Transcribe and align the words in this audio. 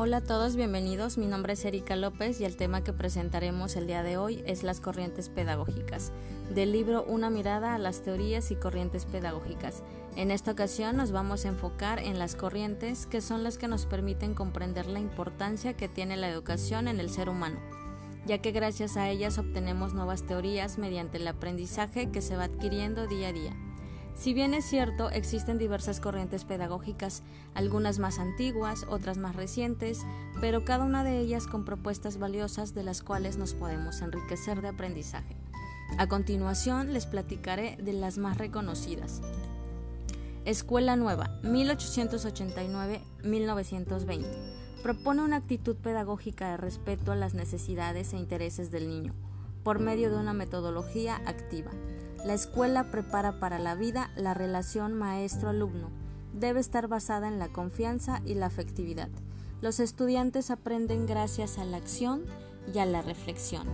Hola 0.00 0.18
a 0.18 0.20
todos, 0.20 0.54
bienvenidos. 0.54 1.18
Mi 1.18 1.26
nombre 1.26 1.54
es 1.54 1.64
Erika 1.64 1.96
López 1.96 2.40
y 2.40 2.44
el 2.44 2.56
tema 2.56 2.84
que 2.84 2.92
presentaremos 2.92 3.74
el 3.74 3.88
día 3.88 4.04
de 4.04 4.16
hoy 4.16 4.44
es 4.46 4.62
las 4.62 4.78
corrientes 4.78 5.28
pedagógicas, 5.28 6.12
del 6.54 6.70
libro 6.70 7.02
Una 7.02 7.30
mirada 7.30 7.74
a 7.74 7.78
las 7.78 8.02
teorías 8.02 8.52
y 8.52 8.54
corrientes 8.54 9.06
pedagógicas. 9.06 9.82
En 10.14 10.30
esta 10.30 10.52
ocasión 10.52 10.96
nos 10.96 11.10
vamos 11.10 11.44
a 11.44 11.48
enfocar 11.48 11.98
en 11.98 12.20
las 12.20 12.36
corrientes 12.36 13.06
que 13.06 13.20
son 13.20 13.42
las 13.42 13.58
que 13.58 13.66
nos 13.66 13.86
permiten 13.86 14.34
comprender 14.34 14.86
la 14.86 15.00
importancia 15.00 15.76
que 15.76 15.88
tiene 15.88 16.16
la 16.16 16.30
educación 16.30 16.86
en 16.86 17.00
el 17.00 17.10
ser 17.10 17.28
humano, 17.28 17.58
ya 18.24 18.38
que 18.38 18.52
gracias 18.52 18.96
a 18.96 19.10
ellas 19.10 19.36
obtenemos 19.36 19.94
nuevas 19.94 20.24
teorías 20.24 20.78
mediante 20.78 21.16
el 21.16 21.26
aprendizaje 21.26 22.12
que 22.12 22.22
se 22.22 22.36
va 22.36 22.44
adquiriendo 22.44 23.08
día 23.08 23.30
a 23.30 23.32
día. 23.32 23.67
Si 24.18 24.34
bien 24.34 24.52
es 24.52 24.64
cierto, 24.64 25.10
existen 25.10 25.58
diversas 25.58 26.00
corrientes 26.00 26.44
pedagógicas, 26.44 27.22
algunas 27.54 28.00
más 28.00 28.18
antiguas, 28.18 28.84
otras 28.90 29.16
más 29.16 29.36
recientes, 29.36 30.00
pero 30.40 30.64
cada 30.64 30.84
una 30.84 31.04
de 31.04 31.20
ellas 31.20 31.46
con 31.46 31.64
propuestas 31.64 32.18
valiosas 32.18 32.74
de 32.74 32.82
las 32.82 33.00
cuales 33.00 33.38
nos 33.38 33.54
podemos 33.54 34.02
enriquecer 34.02 34.60
de 34.60 34.66
aprendizaje. 34.68 35.36
A 35.98 36.08
continuación 36.08 36.92
les 36.92 37.06
platicaré 37.06 37.78
de 37.80 37.92
las 37.92 38.18
más 38.18 38.38
reconocidas. 38.38 39.22
Escuela 40.44 40.96
Nueva, 40.96 41.40
1889-1920. 41.44 44.24
Propone 44.82 45.22
una 45.22 45.36
actitud 45.36 45.76
pedagógica 45.76 46.50
de 46.50 46.56
respeto 46.56 47.12
a 47.12 47.16
las 47.16 47.34
necesidades 47.34 48.12
e 48.12 48.16
intereses 48.16 48.72
del 48.72 48.88
niño, 48.88 49.14
por 49.62 49.78
medio 49.78 50.10
de 50.10 50.16
una 50.16 50.32
metodología 50.32 51.22
activa. 51.24 51.70
La 52.24 52.34
escuela 52.34 52.90
prepara 52.90 53.38
para 53.38 53.58
la 53.58 53.74
vida 53.74 54.10
la 54.16 54.34
relación 54.34 54.94
maestro-alumno. 54.94 55.90
Debe 56.32 56.60
estar 56.60 56.88
basada 56.88 57.28
en 57.28 57.38
la 57.38 57.48
confianza 57.48 58.20
y 58.24 58.34
la 58.34 58.46
afectividad. 58.46 59.08
Los 59.60 59.80
estudiantes 59.80 60.50
aprenden 60.50 61.06
gracias 61.06 61.58
a 61.58 61.64
la 61.64 61.76
acción 61.76 62.22
y 62.72 62.78
a 62.78 62.86
la 62.86 63.02
reflexión. 63.02 63.66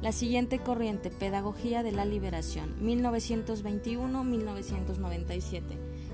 La 0.00 0.12
siguiente 0.12 0.60
corriente, 0.60 1.10
Pedagogía 1.10 1.82
de 1.82 1.90
la 1.92 2.04
Liberación, 2.04 2.76
1921-1997, 2.80 5.62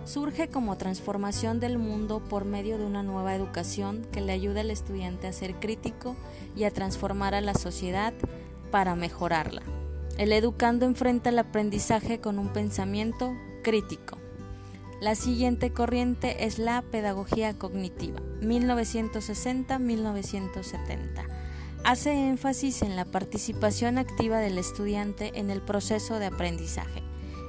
surge 0.04 0.48
como 0.48 0.78
transformación 0.78 1.60
del 1.60 1.76
mundo 1.78 2.22
por 2.30 2.46
medio 2.46 2.78
de 2.78 2.86
una 2.86 3.02
nueva 3.02 3.34
educación 3.34 4.06
que 4.10 4.22
le 4.22 4.32
ayuda 4.32 4.62
al 4.62 4.70
estudiante 4.70 5.26
a 5.26 5.34
ser 5.34 5.56
crítico 5.56 6.16
y 6.56 6.64
a 6.64 6.70
transformar 6.70 7.34
a 7.34 7.42
la 7.42 7.52
sociedad 7.54 8.14
para 8.70 8.96
mejorarla. 8.96 9.60
El 10.16 10.32
educando 10.32 10.86
enfrenta 10.86 11.30
el 11.30 11.40
aprendizaje 11.40 12.20
con 12.20 12.38
un 12.38 12.52
pensamiento 12.52 13.34
crítico. 13.64 14.18
La 15.00 15.16
siguiente 15.16 15.72
corriente 15.72 16.44
es 16.44 16.60
la 16.60 16.82
pedagogía 16.82 17.58
cognitiva, 17.58 18.20
1960-1970. 18.40 21.26
Hace 21.82 22.28
énfasis 22.28 22.82
en 22.82 22.94
la 22.94 23.04
participación 23.04 23.98
activa 23.98 24.38
del 24.38 24.56
estudiante 24.56 25.32
en 25.34 25.50
el 25.50 25.60
proceso 25.60 26.20
de 26.20 26.26
aprendizaje. 26.26 27.02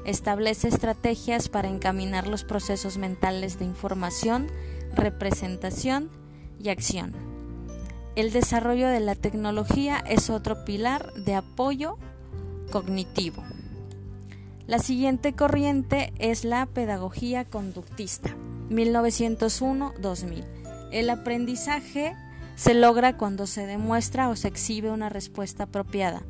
Establece 0.04 0.68
estrategias 0.68 1.50
para 1.50 1.70
encaminar 1.70 2.28
los 2.28 2.44
procesos 2.44 2.98
mentales 2.98 3.60
de 3.60 3.66
información, 3.66 4.48
representación 4.96 6.10
y 6.60 6.70
acción. 6.70 7.14
El 8.16 8.32
desarrollo 8.32 8.88
de 8.88 9.02
la 9.02 9.14
tecnología 9.14 9.98
es 9.98 10.32
otro 10.32 10.66
pilar 10.66 11.14
de 11.14 11.36
apoyo 11.36 12.00
cognitivo. 12.72 13.44
La 14.68 14.80
siguiente 14.80 15.34
corriente 15.34 16.12
es 16.18 16.44
la 16.44 16.66
pedagogía 16.66 17.46
conductista, 17.46 18.36
1901-2000. 18.70 20.44
El 20.92 21.10
aprendizaje 21.10 22.16
se 22.56 22.74
logra 22.74 23.18
cuando 23.18 23.48
se 23.48 23.68
demuestra 23.68 24.30
o 24.30 24.36
se 24.36 24.48
exhibe 24.48 24.90
una 24.90 25.10
respuesta 25.10 25.64
apropiada, 25.66 26.24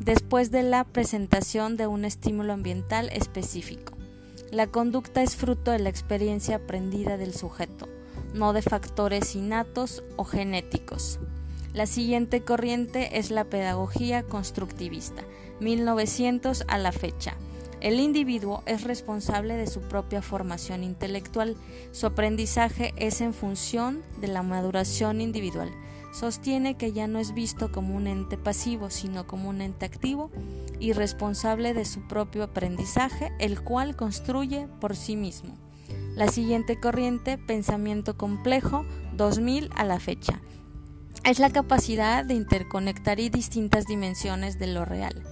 después 0.00 0.50
de 0.50 0.62
la 0.62 0.84
presentación 0.84 1.76
de 1.76 1.86
un 1.86 2.04
estímulo 2.04 2.52
ambiental 2.52 3.08
específico. 3.12 3.94
La 4.50 4.66
conducta 4.66 5.22
es 5.22 5.36
fruto 5.36 5.70
de 5.70 5.78
la 5.78 5.88
experiencia 5.88 6.56
aprendida 6.56 7.16
del 7.16 7.34
sujeto, 7.34 7.88
no 8.34 8.52
de 8.52 8.62
factores 8.62 9.34
innatos 9.34 10.02
o 10.16 10.24
genéticos. 10.24 11.18
La 11.74 11.86
siguiente 11.86 12.42
corriente 12.42 13.18
es 13.18 13.30
la 13.30 13.44
pedagogía 13.44 14.24
constructivista, 14.24 15.22
1900 15.60 16.64
a 16.68 16.76
la 16.76 16.92
fecha. 16.92 17.34
El 17.80 17.98
individuo 17.98 18.62
es 18.66 18.84
responsable 18.84 19.56
de 19.56 19.66
su 19.66 19.80
propia 19.80 20.20
formación 20.20 20.84
intelectual. 20.84 21.56
Su 21.92 22.06
aprendizaje 22.06 22.92
es 22.96 23.22
en 23.22 23.32
función 23.32 24.02
de 24.20 24.28
la 24.28 24.42
maduración 24.42 25.22
individual. 25.22 25.70
Sostiene 26.12 26.76
que 26.76 26.92
ya 26.92 27.06
no 27.06 27.18
es 27.18 27.32
visto 27.32 27.72
como 27.72 27.96
un 27.96 28.06
ente 28.06 28.36
pasivo, 28.36 28.90
sino 28.90 29.26
como 29.26 29.48
un 29.48 29.62
ente 29.62 29.86
activo 29.86 30.30
y 30.78 30.92
responsable 30.92 31.72
de 31.72 31.86
su 31.86 32.06
propio 32.06 32.44
aprendizaje, 32.44 33.32
el 33.38 33.62
cual 33.62 33.96
construye 33.96 34.68
por 34.78 34.94
sí 34.94 35.16
mismo. 35.16 35.54
La 36.16 36.28
siguiente 36.28 36.78
corriente, 36.78 37.38
pensamiento 37.38 38.18
complejo, 38.18 38.84
2000 39.16 39.70
a 39.74 39.84
la 39.84 39.98
fecha 39.98 40.42
es 41.24 41.38
la 41.38 41.50
capacidad 41.50 42.24
de 42.24 42.34
interconectar 42.34 43.20
y 43.20 43.28
distintas 43.28 43.86
dimensiones 43.86 44.58
de 44.58 44.66
lo 44.66 44.84
real 44.84 45.22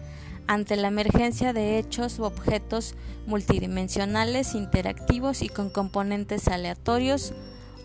ante 0.47 0.75
la 0.75 0.89
emergencia 0.89 1.53
de 1.53 1.79
hechos 1.79 2.19
u 2.19 2.25
objetos 2.25 2.97
multidimensionales, 3.27 4.57
interactivos 4.57 5.43
y 5.43 5.49
con 5.49 5.71
componentes 5.71 6.49
aleatorios 6.49 7.35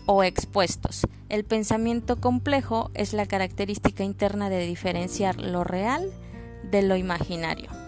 o 0.06 0.24
expuestos. 0.24 1.06
El 1.28 1.44
pensamiento 1.44 2.20
complejo 2.20 2.90
es 2.94 3.12
la 3.12 3.26
característica 3.26 4.02
interna 4.02 4.50
de 4.50 4.66
diferenciar 4.66 5.40
lo 5.40 5.62
real 5.62 6.10
de 6.68 6.82
lo 6.82 6.96
imaginario. 6.96 7.85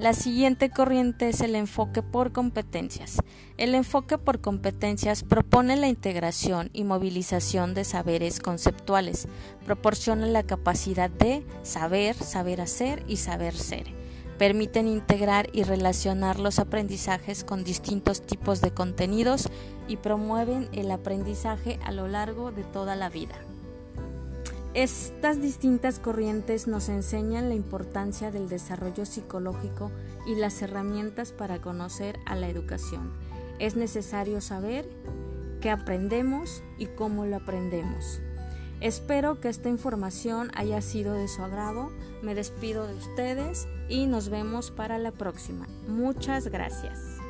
La 0.00 0.12
siguiente 0.12 0.70
corriente 0.70 1.28
es 1.28 1.40
el 1.40 1.54
enfoque 1.54 2.02
por 2.02 2.32
competencias. 2.32 3.22
El 3.56 3.76
enfoque 3.76 4.18
por 4.18 4.40
competencias 4.40 5.22
propone 5.22 5.76
la 5.76 5.86
integración 5.86 6.68
y 6.72 6.82
movilización 6.82 7.74
de 7.74 7.84
saberes 7.84 8.40
conceptuales, 8.40 9.28
proporciona 9.64 10.26
la 10.26 10.42
capacidad 10.42 11.10
de 11.10 11.46
saber, 11.62 12.16
saber 12.16 12.60
hacer 12.60 13.04
y 13.06 13.18
saber 13.18 13.54
ser. 13.54 13.86
Permiten 14.36 14.88
integrar 14.88 15.48
y 15.52 15.62
relacionar 15.62 16.40
los 16.40 16.58
aprendizajes 16.58 17.44
con 17.44 17.62
distintos 17.62 18.26
tipos 18.26 18.60
de 18.60 18.72
contenidos 18.72 19.48
y 19.86 19.98
promueven 19.98 20.68
el 20.72 20.90
aprendizaje 20.90 21.78
a 21.84 21.92
lo 21.92 22.08
largo 22.08 22.50
de 22.50 22.64
toda 22.64 22.96
la 22.96 23.10
vida. 23.10 23.36
Estas 24.74 25.40
distintas 25.40 26.00
corrientes 26.00 26.66
nos 26.66 26.88
enseñan 26.88 27.48
la 27.48 27.54
importancia 27.54 28.32
del 28.32 28.48
desarrollo 28.48 29.06
psicológico 29.06 29.92
y 30.26 30.34
las 30.34 30.60
herramientas 30.62 31.30
para 31.30 31.60
conocer 31.60 32.18
a 32.26 32.34
la 32.34 32.48
educación. 32.48 33.12
Es 33.60 33.76
necesario 33.76 34.40
saber 34.40 34.90
qué 35.60 35.70
aprendemos 35.70 36.64
y 36.76 36.86
cómo 36.86 37.24
lo 37.24 37.36
aprendemos. 37.36 38.20
Espero 38.80 39.40
que 39.40 39.48
esta 39.48 39.68
información 39.68 40.50
haya 40.56 40.80
sido 40.80 41.14
de 41.14 41.28
su 41.28 41.42
agrado. 41.42 41.92
Me 42.22 42.34
despido 42.34 42.88
de 42.88 42.96
ustedes 42.96 43.68
y 43.88 44.06
nos 44.06 44.28
vemos 44.28 44.72
para 44.72 44.98
la 44.98 45.12
próxima. 45.12 45.68
Muchas 45.86 46.48
gracias. 46.48 47.23